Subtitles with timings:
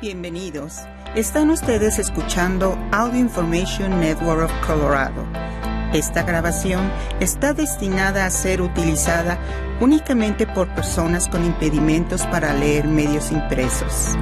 [0.00, 0.78] Bienvenidos.
[1.14, 5.26] Están ustedes escuchando Audio Information Network of Colorado.
[5.92, 9.38] Esta grabación está destinada a ser utilizada
[9.78, 14.16] únicamente por personas con impedimentos para leer medios impresos.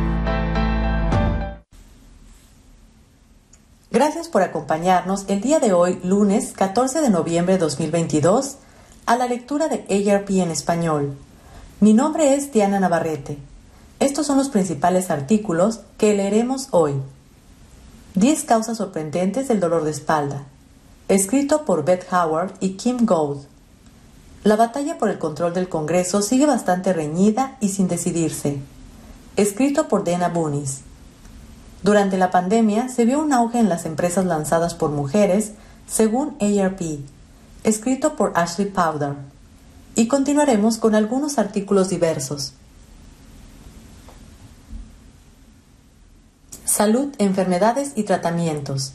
[3.92, 8.56] Gracias por acompañarnos el día de hoy, lunes 14 de noviembre de 2022,
[9.06, 11.16] a la lectura de ARP en español.
[11.78, 13.38] Mi nombre es Diana Navarrete.
[14.00, 16.94] Estos son los principales artículos que leeremos hoy.
[18.14, 20.44] 10 causas sorprendentes del dolor de espalda.
[21.08, 23.40] Escrito por Beth Howard y Kim Gould.
[24.44, 28.60] La batalla por el control del Congreso sigue bastante reñida y sin decidirse.
[29.36, 30.82] Escrito por Dana Bunis.
[31.82, 35.52] Durante la pandemia se vio un auge en las empresas lanzadas por mujeres,
[35.88, 37.00] según ARP.
[37.64, 39.14] Escrito por Ashley Powder.
[39.96, 42.52] Y continuaremos con algunos artículos diversos.
[46.78, 48.92] Salud, enfermedades y tratamientos.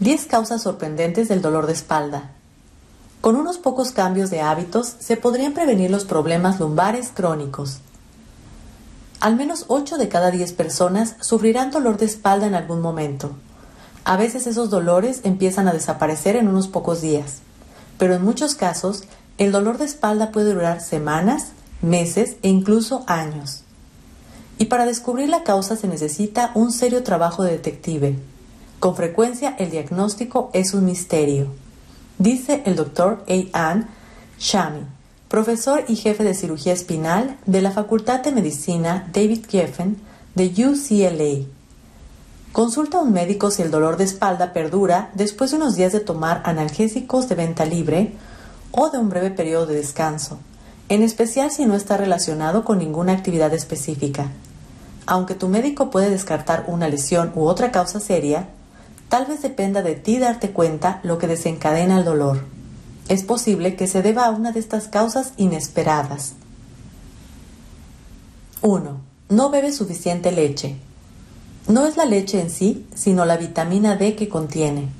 [0.00, 2.32] 10 causas sorprendentes del dolor de espalda.
[3.20, 7.78] Con unos pocos cambios de hábitos se podrían prevenir los problemas lumbares crónicos.
[9.20, 13.30] Al menos 8 de cada 10 personas sufrirán dolor de espalda en algún momento.
[14.02, 17.42] A veces esos dolores empiezan a desaparecer en unos pocos días,
[17.96, 19.04] pero en muchos casos
[19.38, 23.62] el dolor de espalda puede durar semanas, meses e incluso años.
[24.60, 28.18] Y para descubrir la causa se necesita un serio trabajo de detective.
[28.78, 31.46] Con frecuencia el diagnóstico es un misterio,
[32.18, 33.70] dice el doctor A.
[33.70, 33.88] Ann
[34.38, 34.82] Shami,
[35.28, 39.96] profesor y jefe de cirugía espinal de la Facultad de Medicina David Geffen
[40.34, 41.46] de UCLA.
[42.52, 46.00] Consulta a un médico si el dolor de espalda perdura después de unos días de
[46.00, 48.12] tomar analgésicos de venta libre
[48.72, 50.38] o de un breve periodo de descanso,
[50.90, 54.30] en especial si no está relacionado con ninguna actividad específica.
[55.10, 58.46] Aunque tu médico puede descartar una lesión u otra causa seria,
[59.08, 62.44] tal vez dependa de ti darte cuenta lo que desencadena el dolor.
[63.08, 66.34] Es posible que se deba a una de estas causas inesperadas.
[68.62, 69.00] 1.
[69.30, 70.76] No bebe suficiente leche.
[71.66, 74.90] No es la leche en sí, sino la vitamina D que contiene.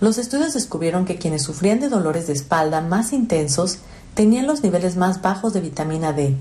[0.00, 3.78] Los estudios descubrieron que quienes sufrían de dolores de espalda más intensos
[4.14, 6.34] tenían los niveles más bajos de vitamina D.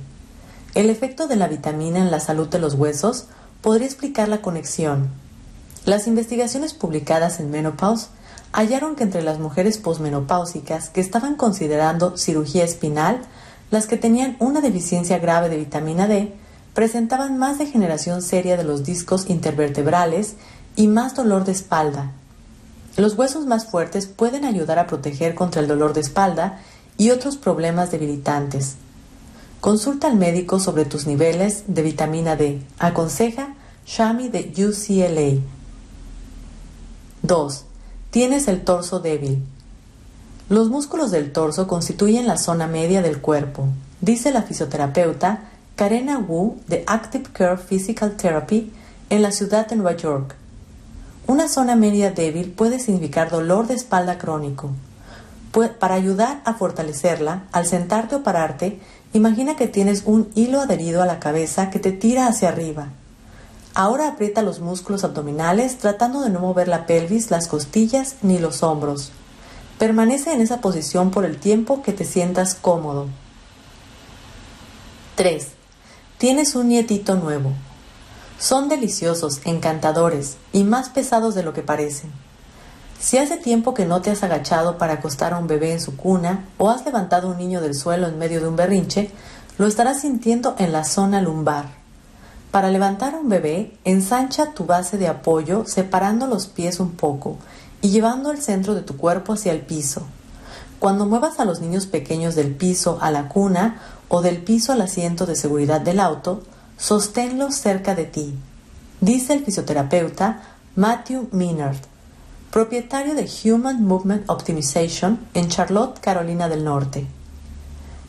[0.76, 3.28] El efecto de la vitamina en la salud de los huesos
[3.62, 5.08] podría explicar la conexión.
[5.86, 8.10] Las investigaciones publicadas en Menopause
[8.52, 13.22] hallaron que entre las mujeres posmenopáusicas que estaban considerando cirugía espinal,
[13.72, 16.34] las que tenían una deficiencia grave de vitamina D
[16.74, 20.36] presentaban más degeneración seria de los discos intervertebrales
[20.76, 22.12] y más dolor de espalda.
[22.98, 26.60] Los huesos más fuertes pueden ayudar a proteger contra el dolor de espalda
[26.98, 28.76] y otros problemas debilitantes.
[29.66, 32.62] Consulta al médico sobre tus niveles de vitamina D.
[32.78, 33.56] Aconseja
[33.88, 35.42] Shami de UCLA.
[37.24, 37.66] 2.
[38.12, 39.44] Tienes el torso débil.
[40.50, 43.70] Los músculos del torso constituyen la zona media del cuerpo,
[44.02, 48.72] dice la fisioterapeuta Karena Wu de Active Care Physical Therapy
[49.10, 50.36] en la ciudad de Nueva York.
[51.26, 54.70] Una zona media débil puede significar dolor de espalda crónico.
[55.80, 58.82] Para ayudar a fortalecerla, al sentarte o pararte,
[59.16, 62.90] Imagina que tienes un hilo adherido a la cabeza que te tira hacia arriba.
[63.74, 68.62] Ahora aprieta los músculos abdominales tratando de no mover la pelvis, las costillas ni los
[68.62, 69.14] hombros.
[69.80, 73.08] Permanece en esa posición por el tiempo que te sientas cómodo.
[75.16, 75.48] 3.
[76.18, 77.54] Tienes un nietito nuevo.
[78.38, 82.12] Son deliciosos, encantadores y más pesados de lo que parecen.
[83.00, 85.96] Si hace tiempo que no te has agachado para acostar a un bebé en su
[85.96, 89.12] cuna o has levantado a un niño del suelo en medio de un berrinche,
[89.58, 91.66] lo estarás sintiendo en la zona lumbar.
[92.52, 97.38] Para levantar a un bebé, ensancha tu base de apoyo separando los pies un poco
[97.82, 100.04] y llevando el centro de tu cuerpo hacia el piso.
[100.80, 104.82] Cuando muevas a los niños pequeños del piso a la cuna o del piso al
[104.82, 106.44] asiento de seguridad del auto,
[106.78, 108.36] sosténlos cerca de ti,
[109.02, 110.42] dice el fisioterapeuta
[110.76, 111.78] Matthew Minard
[112.56, 117.06] propietario de Human Movement Optimization en Charlotte, Carolina del Norte.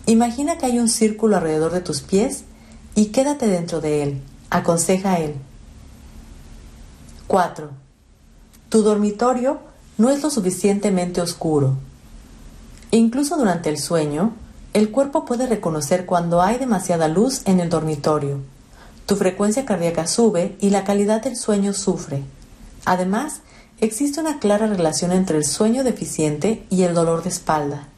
[0.07, 2.45] Imagina que hay un círculo alrededor de tus pies
[2.95, 5.35] y quédate dentro de él, aconseja él.
[7.27, 7.71] 4.
[8.69, 9.59] Tu dormitorio
[9.99, 11.75] no es lo suficientemente oscuro.
[12.93, 14.33] Incluso durante el sueño,
[14.75, 18.39] el cuerpo puede reconocer cuando hay demasiada luz en el dormitorio.
[19.07, 22.23] Tu frecuencia cardíaca sube y la calidad del sueño sufre.
[22.85, 23.41] Además,
[23.79, 27.89] Existe una clara relación entre el sueño deficiente y el dolor de espalda.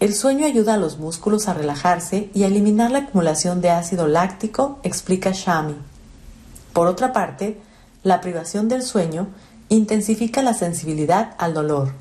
[0.00, 4.08] El sueño ayuda a los músculos a relajarse y a eliminar la acumulación de ácido
[4.08, 5.74] láctico, explica Shami.
[6.72, 7.60] Por otra parte,
[8.02, 9.26] la privación del sueño
[9.68, 11.92] intensifica la sensibilidad al dolor.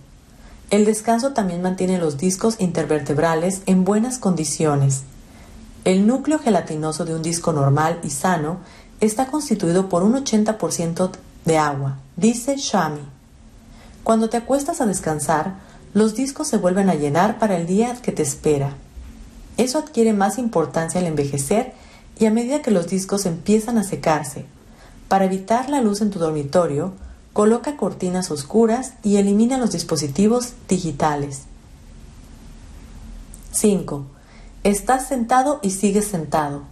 [0.69, 5.01] El descanso también mantiene los discos intervertebrales en buenas condiciones.
[5.83, 8.59] El núcleo gelatinoso de un disco normal y sano
[9.01, 11.11] está constituido por un 80%
[11.47, 13.01] de agua, dice Shami.
[14.03, 15.55] Cuando te acuestas a descansar,
[15.93, 18.73] los discos se vuelven a llenar para el día que te espera.
[19.55, 21.73] Eso adquiere más importancia al envejecer
[22.19, 24.45] y a medida que los discos empiezan a secarse.
[25.07, 26.93] Para evitar la luz en tu dormitorio,
[27.31, 31.43] coloca cortinas oscuras y elimina los dispositivos digitales.
[33.51, 34.05] 5.
[34.63, 36.63] Estás sentado y sigues sentado.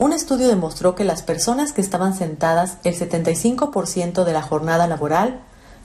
[0.00, 5.40] Un estudio demostró que las personas que estaban sentadas el 75% de la jornada laboral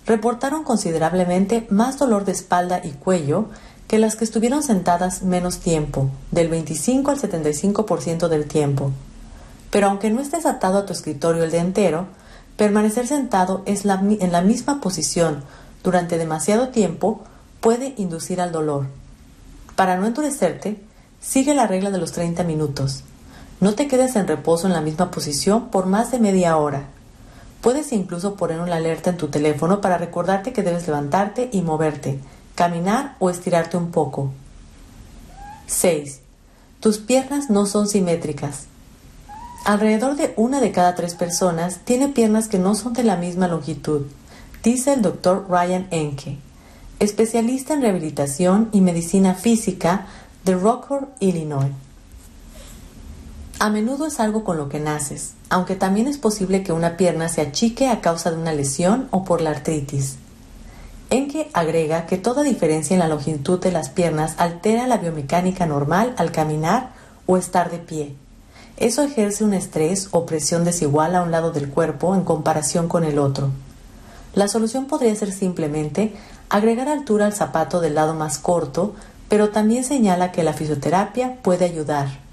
[0.06, 3.50] reportaron considerablemente más dolor de espalda y cuello
[3.89, 8.91] que las que estuvieron sentadas menos tiempo, del 25 al 75% del tiempo.
[9.69, 12.07] Pero aunque no estés atado a tu escritorio el día entero,
[12.56, 15.44] permanecer sentado es en la misma posición
[15.83, 17.21] durante demasiado tiempo
[17.59, 18.85] puede inducir al dolor.
[19.75, 20.79] Para no endurecerte,
[21.19, 23.03] sigue la regla de los 30 minutos.
[23.62, 26.88] No te quedes en reposo en la misma posición por más de media hora.
[27.62, 32.19] Puedes incluso poner una alerta en tu teléfono para recordarte que debes levantarte y moverte,
[32.54, 34.31] caminar o estirarte un poco.
[35.68, 36.19] 6.
[36.80, 38.66] Tus piernas no son simétricas.
[39.66, 43.48] Alrededor de una de cada tres personas tiene piernas que no son de la misma
[43.48, 44.04] longitud,
[44.63, 46.38] dice el doctor Ryan Enke,
[47.00, 50.06] especialista en rehabilitación y medicina física
[50.44, 51.72] de Rockford, Illinois.
[53.57, 57.30] A menudo es algo con lo que naces, aunque también es posible que una pierna
[57.30, 60.18] se achique a causa de una lesión o por la artritis.
[61.10, 66.13] Enke agrega que toda diferencia en la longitud de las piernas altera la biomecánica normal
[66.18, 66.92] al caminar
[67.28, 68.16] o estar de pie.
[68.75, 73.06] Eso ejerce un estrés o presión desigual a un lado del cuerpo en comparación con
[73.06, 73.51] el otro.
[74.34, 76.13] La solución podría ser simplemente
[76.50, 78.96] agregar altura al zapato del lado más corto,
[79.30, 82.25] pero también señala que la fisioterapia puede ayudar.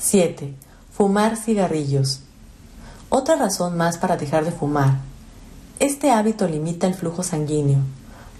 [0.00, 0.54] 7.
[0.96, 2.20] Fumar cigarrillos.
[3.08, 4.98] Otra razón más para dejar de fumar.
[5.80, 7.80] Este hábito limita el flujo sanguíneo,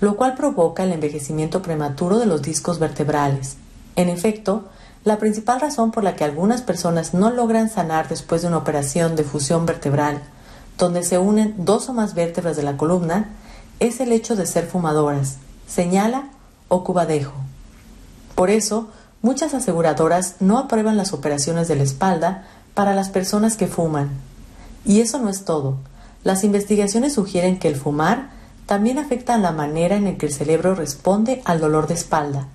[0.01, 3.57] lo cual provoca el envejecimiento prematuro de los discos vertebrales.
[3.97, 4.67] En efecto,
[5.03, 9.17] la principal razón por la que algunas personas no logran sanar después de una operación
[9.17, 10.23] de fusión vertebral,
[10.79, 13.31] donde se unen dos o más vértebras de la columna,
[13.81, 16.29] es el hecho de ser fumadoras, señala
[16.69, 17.35] Ocubadejo.
[18.37, 18.91] Por eso,
[19.21, 22.45] Muchas aseguradoras no aprueban las operaciones de la espalda
[22.75, 24.11] para las personas que fuman.
[24.85, 25.77] Y eso no es todo.
[26.23, 28.31] Las investigaciones sugieren que el fumar
[28.67, 32.47] también afecta la manera en la que el cerebro responde al dolor de espalda,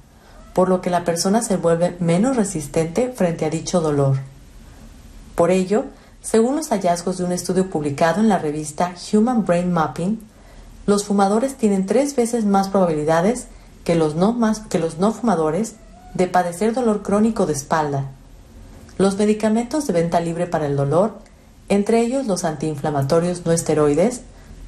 [0.53, 4.19] por lo que la persona se vuelve menos resistente frente a dicho dolor.
[5.35, 5.85] Por ello,
[6.21, 10.21] según los hallazgos de un estudio publicado en la revista Human Brain Mapping,
[10.85, 13.47] los fumadores tienen tres veces más probabilidades
[13.83, 14.39] que los no,
[14.69, 15.75] que los no fumadores
[16.13, 18.11] de padecer dolor crónico de espalda.
[18.97, 21.13] Los medicamentos de venta libre para el dolor,
[21.69, 24.21] entre ellos los antiinflamatorios no esteroides,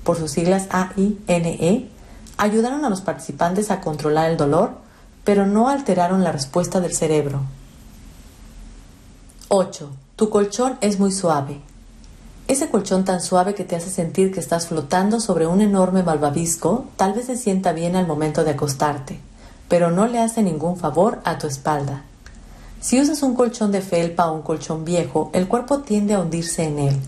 [0.04, 1.90] por sus siglas AINE,
[2.38, 4.72] ayudaron a los participantes a controlar el dolor,
[5.24, 7.42] pero no alteraron la respuesta del cerebro.
[9.50, 9.90] 8.
[10.16, 11.60] Tu colchón es muy suave.
[12.48, 16.86] Ese colchón tan suave que te hace sentir que estás flotando sobre un enorme malvavisco
[16.96, 19.20] tal vez se sienta bien al momento de acostarte
[19.67, 22.03] pero no le hace ningún favor a tu espalda.
[22.81, 26.65] Si usas un colchón de felpa o un colchón viejo, el cuerpo tiende a hundirse
[26.65, 27.00] en él,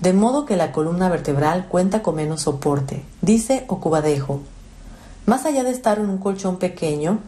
[0.00, 4.40] de modo que la columna vertebral cuenta con menos soporte, dice Ocubadejo.
[5.26, 7.18] Más allá de estar en un colchón pequeño,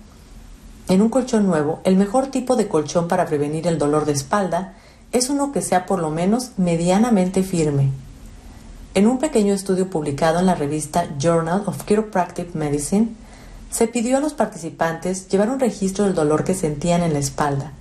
[0.89, 4.75] en un colchón nuevo, el mejor tipo de colchón para prevenir el dolor de espalda
[5.13, 7.91] es uno que sea por lo menos medianamente firme.
[8.95, 13.09] En un pequeño estudio publicado en la revista Journal of Chiropractic Medicine,
[13.71, 17.73] se pidió a los participantes llevar un registro del dolor que sentían en la espalda,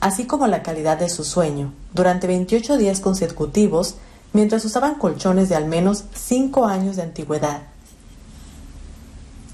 [0.00, 3.96] así como la calidad de su sueño, durante 28 días consecutivos
[4.32, 7.62] mientras usaban colchones de al menos 5 años de antigüedad.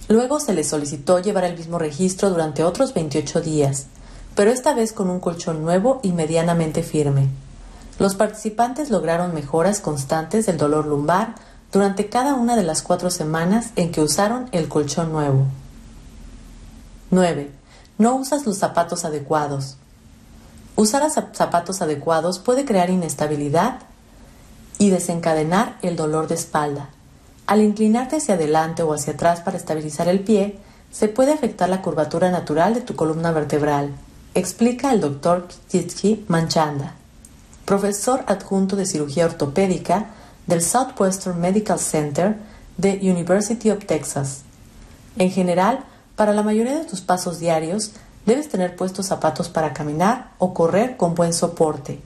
[0.09, 3.87] Luego se les solicitó llevar el mismo registro durante otros 28 días,
[4.35, 7.29] pero esta vez con un colchón nuevo y medianamente firme.
[8.01, 11.35] Los participantes lograron mejoras constantes del dolor lumbar
[11.71, 15.47] durante cada una de las cuatro semanas en que usaron el colchón nuevo.
[17.11, 17.51] 9.
[17.99, 19.77] No usas los zapatos adecuados.
[20.77, 23.81] Usar zapatos adecuados puede crear inestabilidad
[24.79, 26.91] y desencadenar el dolor de espalda.
[27.47, 30.59] Al inclinarte hacia adelante o hacia atrás para estabilizar el pie,
[30.91, 33.91] se puede afectar la curvatura natural de tu columna vertebral,
[34.35, 36.95] explica el doctor Kitsky Manchanda,
[37.65, 40.07] profesor adjunto de cirugía ortopédica
[40.47, 42.37] del Southwestern Medical Center
[42.77, 44.43] de University of Texas.
[45.19, 45.85] En general,
[46.21, 47.93] para la mayoría de tus pasos diarios,
[48.27, 51.99] debes tener puestos zapatos para caminar o correr con buen soporte.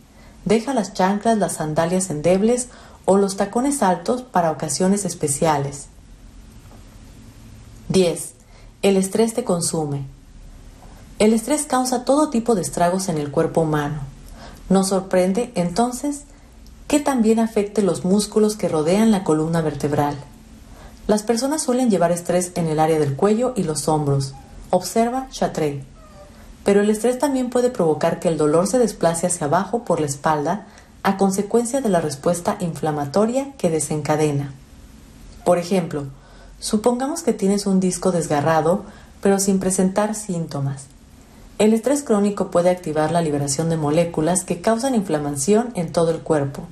[0.45, 2.69] Deja las chanclas, las sandalias endebles
[3.07, 5.87] o los tacones altos para ocasiones especiales.
[7.89, 8.35] 10.
[8.83, 10.05] El estrés te consume.
[11.19, 13.99] El estrés causa todo tipo de estragos en el cuerpo humano.
[14.69, 16.21] Nos sorprende, entonces,
[16.87, 20.15] que también afecte los músculos que rodean la columna vertebral.
[21.07, 24.35] Las personas suelen llevar estrés en el área del cuello y los hombros.
[24.71, 25.83] Observa Chatrey.
[26.65, 30.07] Pero el estrés también puede provocar que el dolor se desplace hacia abajo por la
[30.07, 30.67] espalda
[31.03, 34.55] a consecuencia de la respuesta inflamatoria que desencadena.
[35.45, 36.05] Por ejemplo,
[36.59, 38.85] supongamos que tienes un disco desgarrado
[39.25, 40.85] pero sin presentar síntomas.
[41.59, 46.19] El estrés crónico puede activar la liberación de moléculas que causan inflamación en todo el
[46.19, 46.65] cuerpo.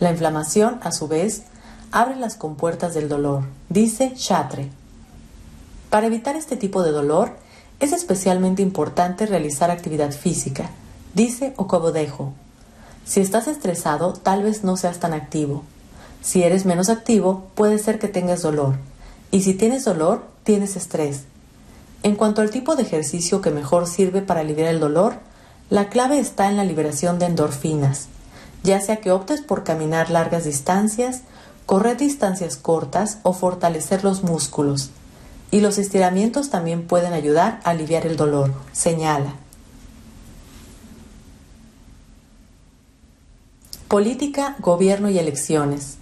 [0.00, 1.44] La inflamación, a su vez,
[1.92, 4.70] abre las compuertas del dolor, dice Chatre.
[5.90, 7.32] Para evitar este tipo de dolor,
[7.80, 10.70] es especialmente importante realizar actividad física,
[11.14, 12.32] dice Ocobodejo.
[13.04, 15.62] Si estás estresado, tal vez no seas tan activo.
[16.22, 18.76] Si eres menos activo, puede ser que tengas dolor.
[19.30, 21.24] Y si tienes dolor, tienes estrés.
[22.02, 25.14] En cuanto al tipo de ejercicio que mejor sirve para aliviar el dolor,
[25.70, 28.08] la clave está en la liberación de endorfinas,
[28.62, 31.22] ya sea que optes por caminar largas distancias,
[31.66, 34.90] correr distancias cortas o fortalecer los músculos.
[35.50, 39.34] Y los estiramientos también pueden ayudar a aliviar el dolor, señala.
[43.88, 45.98] Política, gobierno y elecciones.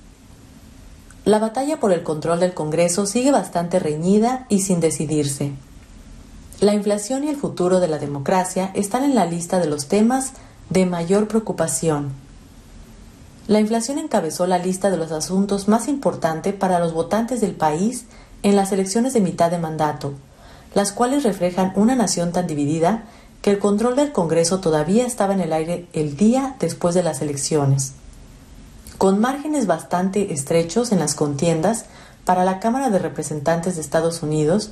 [1.24, 5.52] La batalla por el control del Congreso sigue bastante reñida y sin decidirse.
[6.60, 10.32] La inflación y el futuro de la democracia están en la lista de los temas
[10.70, 12.21] de mayor preocupación.
[13.48, 18.04] La inflación encabezó la lista de los asuntos más importantes para los votantes del país
[18.42, 20.12] en las elecciones de mitad de mandato,
[20.74, 23.04] las cuales reflejan una nación tan dividida
[23.40, 27.20] que el control del Congreso todavía estaba en el aire el día después de las
[27.20, 27.92] elecciones.
[28.98, 31.86] Con márgenes bastante estrechos en las contiendas
[32.24, 34.70] para la Cámara de Representantes de Estados Unidos,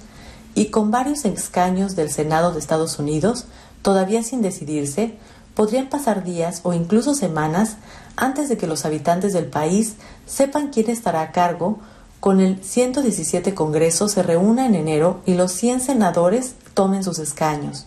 [0.55, 3.47] y con varios escaños del Senado de Estados Unidos
[3.83, 5.15] todavía sin decidirse,
[5.55, 7.77] podrían pasar días o incluso semanas
[8.21, 9.95] antes de que los habitantes del país
[10.27, 11.79] sepan quién estará a cargo
[12.21, 17.87] con el 117 Congreso se reúna en enero y los 100 senadores tomen sus escaños.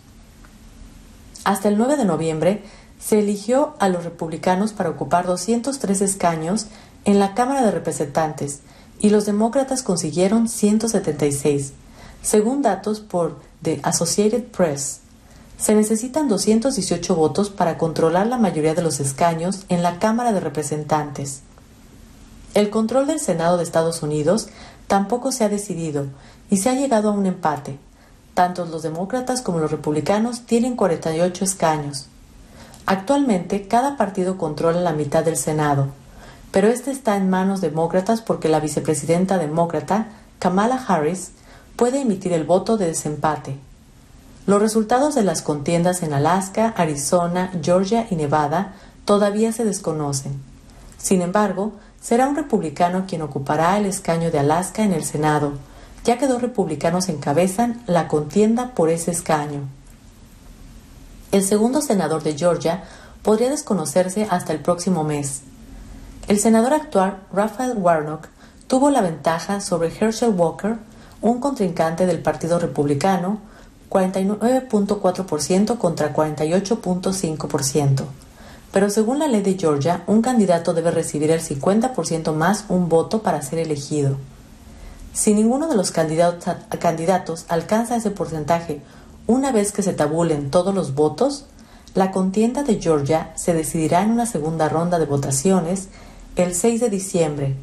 [1.44, 2.64] Hasta el 9 de noviembre
[2.98, 6.66] se eligió a los republicanos para ocupar 203 escaños
[7.04, 8.60] en la Cámara de Representantes
[8.98, 11.72] y los demócratas consiguieron 176.
[12.22, 15.00] Según datos por The Associated Press,
[15.58, 20.40] se necesitan 218 votos para controlar la mayoría de los escaños en la Cámara de
[20.40, 21.42] Representantes.
[22.54, 24.48] El control del Senado de Estados Unidos
[24.86, 26.06] tampoco se ha decidido
[26.50, 27.78] y se ha llegado a un empate.
[28.34, 32.06] Tanto los demócratas como los republicanos tienen 48 escaños.
[32.86, 35.88] Actualmente cada partido controla la mitad del Senado,
[36.50, 40.08] pero este está en manos demócratas porque la vicepresidenta demócrata,
[40.38, 41.30] Kamala Harris,
[41.76, 43.56] puede emitir el voto de desempate.
[44.46, 48.74] Los resultados de las contiendas en Alaska, Arizona, Georgia y Nevada
[49.06, 50.42] todavía se desconocen.
[50.98, 55.52] Sin embargo, será un republicano quien ocupará el escaño de Alaska en el Senado,
[56.04, 59.62] ya que dos republicanos encabezan la contienda por ese escaño.
[61.32, 62.84] El segundo senador de Georgia
[63.22, 65.40] podría desconocerse hasta el próximo mes.
[66.28, 68.28] El senador actual, Raphael Warnock,
[68.66, 70.76] tuvo la ventaja sobre Herschel Walker,
[71.22, 73.40] un contrincante del Partido Republicano,
[73.90, 78.04] 49.4% contra 48.5%.
[78.72, 83.22] Pero según la ley de Georgia, un candidato debe recibir el 50% más un voto
[83.22, 84.16] para ser elegido.
[85.12, 88.80] Si ninguno de los candidatos alcanza ese porcentaje
[89.26, 91.46] una vez que se tabulen todos los votos,
[91.94, 95.88] la contienda de Georgia se decidirá en una segunda ronda de votaciones
[96.34, 97.56] el 6 de diciembre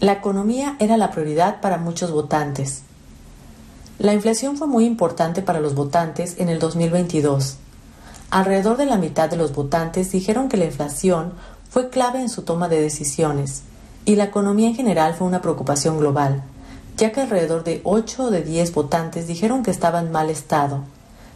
[0.00, 2.82] la economía era la prioridad para muchos votantes.
[3.98, 7.56] La inflación fue muy importante para los votantes en el 2022.
[8.30, 11.32] Alrededor de la mitad de los votantes dijeron que la inflación
[11.68, 13.62] fue clave en su toma de decisiones
[14.04, 16.44] y la economía en general fue una preocupación global,
[16.96, 20.84] ya que alrededor de 8 de 10 votantes dijeron que estaba en mal estado,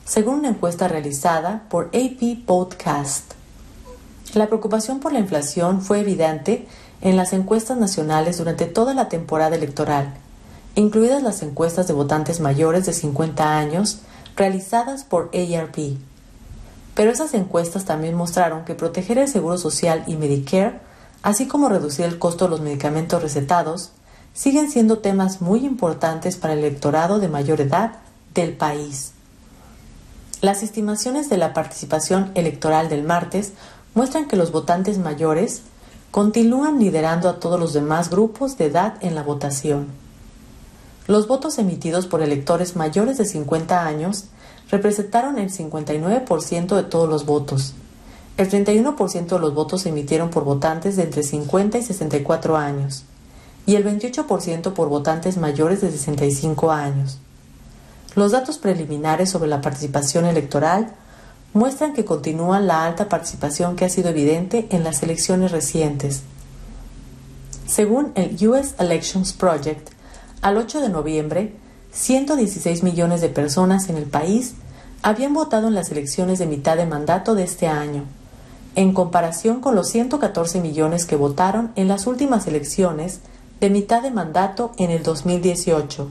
[0.04, 3.32] según una encuesta realizada por AP Podcast.
[4.34, 6.68] La preocupación por la inflación fue evidente
[7.00, 10.14] en las encuestas nacionales durante toda la temporada electoral,
[10.74, 13.98] incluidas las encuestas de votantes mayores de 50 años
[14.36, 15.96] realizadas por ARP.
[16.94, 20.80] Pero esas encuestas también mostraron que proteger el Seguro Social y Medicare,
[21.22, 23.92] así como reducir el costo de los medicamentos recetados,
[24.34, 27.96] siguen siendo temas muy importantes para el electorado de mayor edad
[28.34, 29.12] del país.
[30.40, 33.52] Las estimaciones de la participación electoral del martes
[33.94, 35.62] muestran que los votantes mayores
[36.10, 40.01] continúan liderando a todos los demás grupos de edad en la votación.
[41.12, 44.28] Los votos emitidos por electores mayores de 50 años
[44.70, 47.74] representaron el 59% de todos los votos.
[48.38, 53.04] El 31% de los votos se emitieron por votantes de entre 50 y 64 años
[53.66, 57.18] y el 28% por votantes mayores de 65 años.
[58.14, 60.94] Los datos preliminares sobre la participación electoral
[61.52, 66.22] muestran que continúa la alta participación que ha sido evidente en las elecciones recientes.
[67.66, 69.91] Según el US Elections Project,
[70.42, 71.54] al 8 de noviembre,
[71.92, 74.54] 116 millones de personas en el país
[75.02, 78.04] habían votado en las elecciones de mitad de mandato de este año,
[78.74, 83.20] en comparación con los 114 millones que votaron en las últimas elecciones
[83.60, 86.08] de mitad de mandato en el 2018.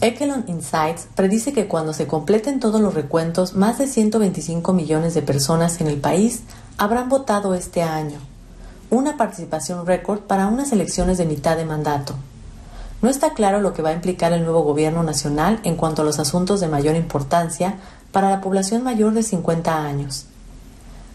[0.00, 5.22] Echelon Insights predice que cuando se completen todos los recuentos, más de 125 millones de
[5.22, 6.42] personas en el país
[6.78, 8.18] habrán votado este año,
[8.90, 12.16] una participación récord para unas elecciones de mitad de mandato.
[13.02, 16.04] No está claro lo que va a implicar el nuevo gobierno nacional en cuanto a
[16.04, 17.74] los asuntos de mayor importancia
[18.12, 20.26] para la población mayor de 50 años.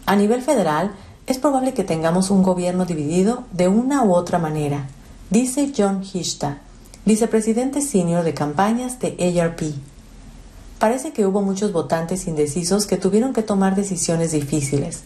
[0.05, 0.91] A nivel federal,
[1.27, 4.87] es probable que tengamos un gobierno dividido de una u otra manera,
[5.29, 6.59] dice John Hishta,
[7.05, 9.61] vicepresidente senior de campañas de ARP.
[10.79, 15.03] Parece que hubo muchos votantes indecisos que tuvieron que tomar decisiones difíciles.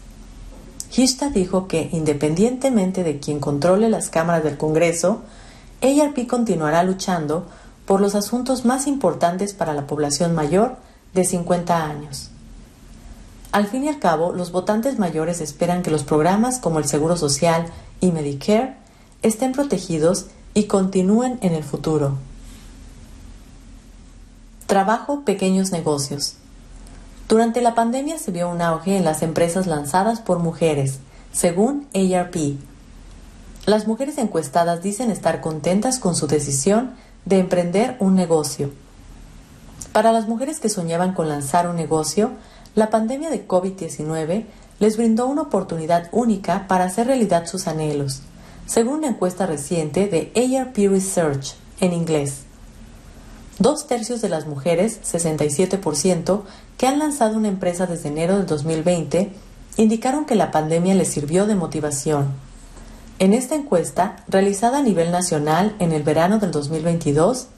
[0.96, 5.22] Hishta dijo que, independientemente de quien controle las cámaras del Congreso,
[5.82, 7.46] ARP continuará luchando
[7.86, 10.78] por los asuntos más importantes para la población mayor
[11.14, 12.30] de 50 años.
[13.52, 17.18] Al fin y al cabo, los votantes mayores esperan que los programas como el Seguro
[17.18, 17.66] Social
[18.00, 18.76] y Medicare
[19.24, 22.18] estén protegidos y continúen en el futuro.
[24.68, 26.36] Trabajo pequeños negocios.
[27.28, 31.00] Durante la pandemia se vio un auge en las empresas lanzadas por mujeres,
[31.34, 32.58] según ARP.
[33.66, 36.96] Las mujeres encuestadas dicen estar contentas con su decisión
[37.26, 38.72] de emprender un negocio.
[39.94, 42.32] Para las mujeres que soñaban con lanzar un negocio,
[42.76, 44.46] la pandemia de COVID-19
[44.80, 48.22] les brindó una oportunidad única para hacer realidad sus anhelos
[48.72, 52.44] según una encuesta reciente de ARP Research en inglés.
[53.60, 56.44] Dos tercios de las mujeres, 67%,
[56.78, 59.34] que han lanzado una empresa desde enero del 2020,
[59.76, 62.28] indicaron que la pandemia les sirvió de motivación.
[63.22, 67.50] En esta encuesta, realizada a nivel nacional en el verano del 2022,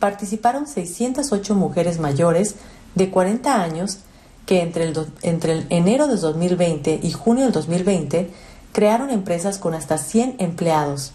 [0.00, 2.54] participaron 608 mujeres mayores
[2.94, 3.98] de 40 años
[4.46, 8.30] que entre el, enero de 2020 y junio del 2020
[8.72, 11.12] crearon empresas con hasta 100 empleados.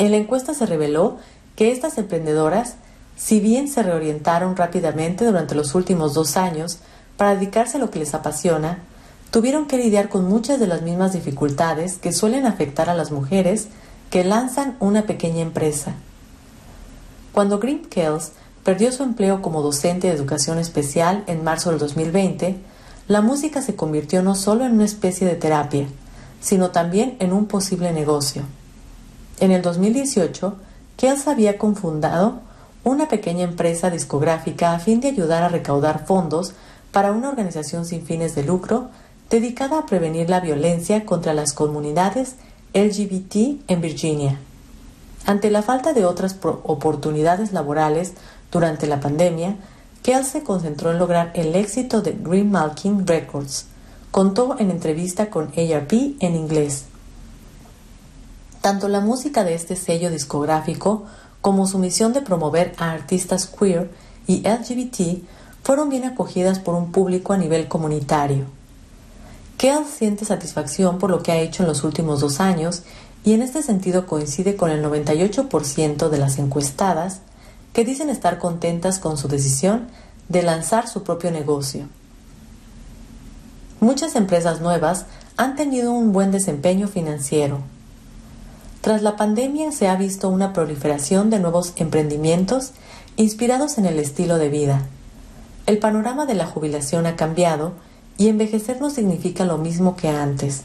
[0.00, 1.18] En la encuesta se reveló
[1.54, 2.78] que estas emprendedoras,
[3.16, 6.80] si bien se reorientaron rápidamente durante los últimos dos años
[7.16, 8.80] para dedicarse a lo que les apasiona,
[9.30, 13.68] tuvieron que lidiar con muchas de las mismas dificultades que suelen afectar a las mujeres
[14.10, 15.94] que lanzan una pequeña empresa.
[17.32, 18.32] Cuando Green Kells
[18.64, 22.56] perdió su empleo como docente de educación especial en marzo del 2020,
[23.06, 25.86] la música se convirtió no solo en una especie de terapia,
[26.40, 28.42] sino también en un posible negocio.
[29.40, 30.56] En el 2018,
[30.96, 32.40] Kells había confundado
[32.84, 36.54] una pequeña empresa discográfica a fin de ayudar a recaudar fondos
[36.92, 38.88] para una organización sin fines de lucro
[39.30, 42.36] dedicada a prevenir la violencia contra las comunidades
[42.74, 44.38] LGBT en Virginia.
[45.26, 48.14] Ante la falta de otras oportunidades laborales
[48.50, 49.56] durante la pandemia,
[50.02, 53.66] Kells se concentró en lograr el éxito de Green Malkin Records,
[54.10, 56.84] contó en entrevista con ARP en inglés.
[58.62, 61.04] Tanto la música de este sello discográfico
[61.42, 63.90] como su misión de promover a artistas queer
[64.26, 65.22] y LGBT
[65.62, 68.57] fueron bien acogidas por un público a nivel comunitario.
[69.58, 72.84] Kell siente satisfacción por lo que ha hecho en los últimos dos años
[73.24, 77.20] y en este sentido coincide con el 98% de las encuestadas
[77.72, 79.88] que dicen estar contentas con su decisión
[80.28, 81.88] de lanzar su propio negocio.
[83.80, 87.58] Muchas empresas nuevas han tenido un buen desempeño financiero.
[88.80, 92.74] Tras la pandemia se ha visto una proliferación de nuevos emprendimientos
[93.16, 94.82] inspirados en el estilo de vida.
[95.66, 97.72] El panorama de la jubilación ha cambiado
[98.18, 100.62] y envejecer no significa lo mismo que antes.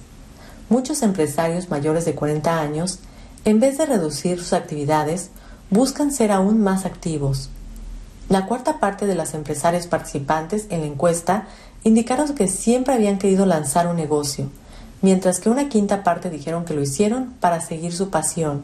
[0.69, 2.99] Muchos empresarios mayores de 40 años,
[3.45, 5.29] en vez de reducir sus actividades,
[5.69, 7.49] buscan ser aún más activos.
[8.27, 11.47] La cuarta parte de las empresarias participantes en la encuesta
[11.83, 14.49] indicaron que siempre habían querido lanzar un negocio,
[15.01, 18.63] mientras que una quinta parte dijeron que lo hicieron para seguir su pasión.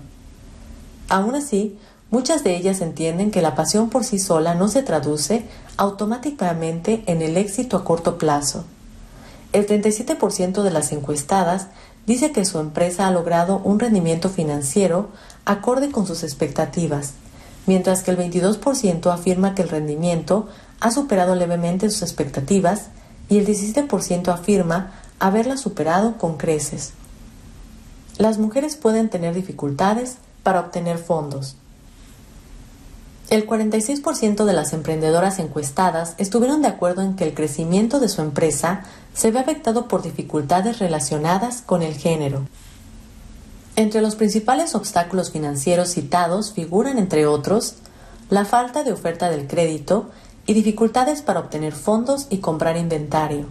[1.09, 1.77] Aún así,
[2.09, 5.43] muchas de ellas entienden que la pasión por sí sola no se traduce
[5.77, 8.65] automáticamente en el éxito a corto plazo.
[9.51, 11.67] El 37% de las encuestadas
[12.05, 15.09] dice que su empresa ha logrado un rendimiento financiero
[15.45, 17.13] acorde con sus expectativas,
[17.65, 20.47] mientras que el 22% afirma que el rendimiento
[20.79, 22.87] ha superado levemente sus expectativas
[23.27, 26.93] y el 17% afirma haberla superado con creces.
[28.17, 31.55] Las mujeres pueden tener dificultades para obtener fondos.
[33.29, 38.21] El 46% de las emprendedoras encuestadas estuvieron de acuerdo en que el crecimiento de su
[38.21, 42.47] empresa se ve afectado por dificultades relacionadas con el género.
[43.75, 47.75] Entre los principales obstáculos financieros citados figuran, entre otros,
[48.31, 50.09] la falta de oferta del crédito
[50.47, 53.45] y dificultades para obtener fondos y comprar inventario.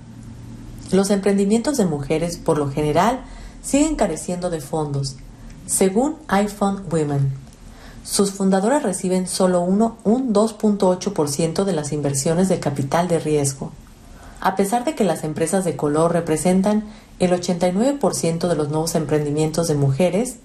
[0.91, 3.21] Los emprendimientos de mujeres, por lo general,
[3.63, 5.15] siguen careciendo de fondos,
[5.67, 7.48] según iPhone Women.
[8.11, 13.71] Sus fundadoras reciben solo uno, un 2.8% de las inversiones de capital de riesgo.
[14.41, 16.85] A pesar de que las empresas de color representan
[17.19, 20.37] el 89% de los nuevos emprendimientos de mujeres,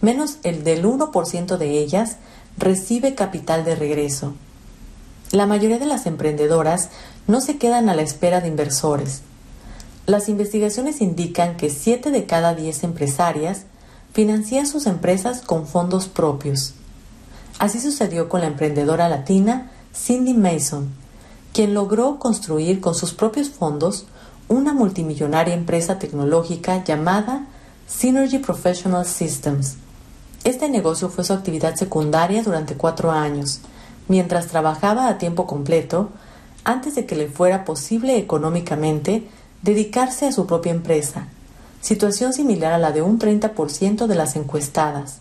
[0.00, 2.16] menos el del 1% de ellas
[2.56, 4.32] recibe capital de regreso.
[5.30, 6.88] La mayoría de las emprendedoras
[7.26, 9.20] no se quedan a la espera de inversores.
[10.06, 13.66] Las investigaciones indican que 7 de cada 10 empresarias
[14.14, 16.72] financian sus empresas con fondos propios.
[17.58, 20.88] Así sucedió con la emprendedora latina Cindy Mason,
[21.52, 24.06] quien logró construir con sus propios fondos
[24.48, 27.46] una multimillonaria empresa tecnológica llamada
[27.86, 29.76] Synergy Professional Systems.
[30.42, 33.60] Este negocio fue su actividad secundaria durante cuatro años,
[34.08, 36.10] mientras trabajaba a tiempo completo,
[36.64, 39.26] antes de que le fuera posible económicamente
[39.62, 41.28] dedicarse a su propia empresa,
[41.80, 45.20] situación similar a la de un 30% de las encuestadas.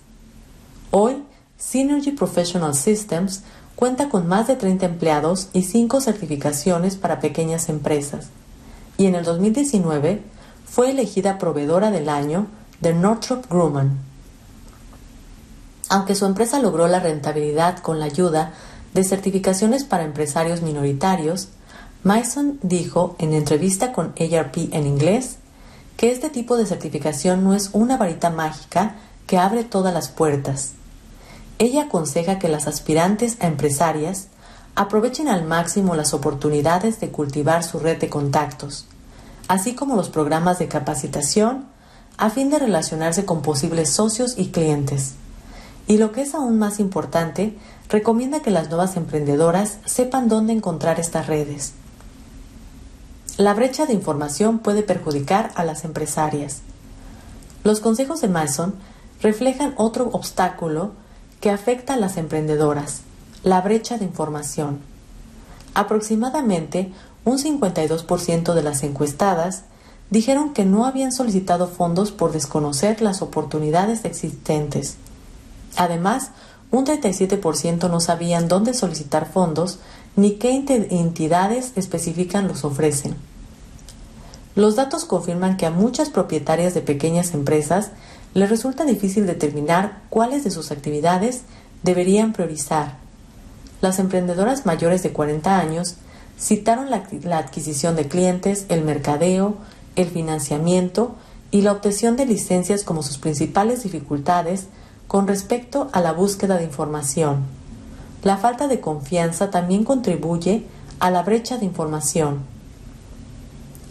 [0.91, 1.23] Hoy,
[1.63, 3.41] Synergy Professional Systems
[3.75, 8.27] cuenta con más de 30 empleados y 5 certificaciones para pequeñas empresas.
[8.97, 10.21] Y en el 2019
[10.65, 12.47] fue elegida proveedora del año
[12.81, 13.97] de Northrop Grumman.
[15.89, 18.53] Aunque su empresa logró la rentabilidad con la ayuda
[18.93, 21.47] de certificaciones para empresarios minoritarios,
[22.03, 25.37] Mason dijo en entrevista con ARP en inglés
[25.95, 28.95] que este tipo de certificación no es una varita mágica
[29.27, 30.73] que abre todas las puertas
[31.63, 34.27] ella aconseja que las aspirantes a empresarias
[34.75, 38.85] aprovechen al máximo las oportunidades de cultivar su red de contactos,
[39.47, 41.65] así como los programas de capacitación
[42.17, 45.13] a fin de relacionarse con posibles socios y clientes.
[45.87, 47.57] Y lo que es aún más importante,
[47.89, 51.73] recomienda que las nuevas emprendedoras sepan dónde encontrar estas redes.
[53.37, 56.61] La brecha de información puede perjudicar a las empresarias.
[57.63, 58.75] Los consejos de Mason
[59.21, 60.91] reflejan otro obstáculo
[61.43, 63.01] que afecta a las emprendedoras,
[63.43, 64.79] la brecha de información.
[65.73, 66.93] Aproximadamente
[67.25, 69.63] un 52% de las encuestadas
[70.09, 74.95] dijeron que no habían solicitado fondos por desconocer las oportunidades existentes.
[75.75, 76.31] Además,
[76.71, 79.79] un 37% no sabían dónde solicitar fondos
[80.15, 80.51] ni qué
[80.91, 83.17] entidades específicas los ofrecen.
[84.55, 87.89] Los datos confirman que a muchas propietarias de pequeñas empresas
[88.33, 91.43] les resulta difícil determinar cuáles de sus actividades
[91.83, 92.97] deberían priorizar.
[93.81, 95.97] Las emprendedoras mayores de 40 años
[96.39, 99.57] citaron la, adquisición de clientes, el mercadeo,
[99.95, 101.15] el financiamiento
[101.51, 104.67] y la obtención de licencias como sus principales dificultades
[105.07, 107.43] con respecto a la búsqueda de información.
[108.23, 110.65] La falta de confianza también contribuye
[110.99, 112.39] a la brecha de información.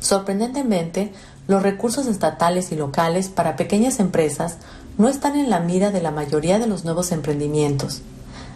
[0.01, 1.13] Sorprendentemente,
[1.49, 4.59] los recursos estatales y locales para pequeñas empresas
[4.99, 8.03] no están en la mira de la mayoría de los nuevos emprendimientos.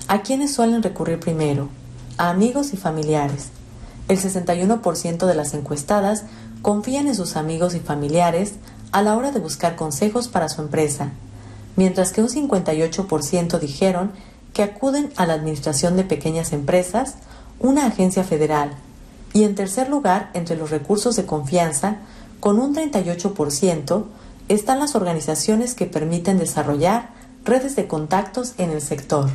[0.08, 1.68] ¿A quiénes suelen recurrir primero?
[2.16, 3.48] A amigos y familiares.
[4.08, 6.24] El 61% de las encuestadas
[6.62, 8.54] confían en sus amigos y familiares
[8.92, 11.10] a la hora de buscar consejos para su empresa,
[11.74, 14.12] mientras que un 58% dijeron
[14.52, 17.16] que acuden a la Administración de Pequeñas Empresas,
[17.58, 18.70] una agencia federal,
[19.32, 21.98] y en tercer lugar, entre los recursos de confianza,
[22.40, 24.04] con un 38%
[24.48, 27.10] están las organizaciones que permiten desarrollar
[27.44, 29.30] redes de contactos en el sector.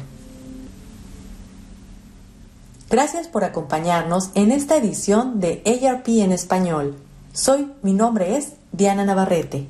[2.89, 6.97] Gracias por acompañarnos en esta edición de ARP en español.
[7.31, 9.67] Soy, mi nombre es Diana Navarrete.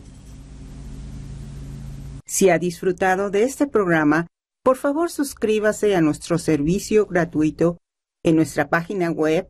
[2.25, 4.25] Si ha disfrutado de este programa,
[4.63, 7.77] por favor suscríbase a nuestro servicio gratuito
[8.23, 9.49] en nuestra página web